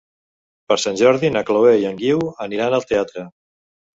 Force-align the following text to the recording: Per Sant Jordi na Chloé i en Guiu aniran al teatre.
Per 0.71 0.77
Sant 0.83 0.95
Jordi 1.01 1.29
na 1.35 1.43
Chloé 1.49 1.75
i 1.83 1.85
en 1.89 2.01
Guiu 2.01 2.25
aniran 2.47 2.79
al 2.79 2.87
teatre. 2.93 3.27